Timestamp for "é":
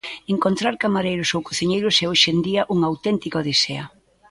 2.03-2.05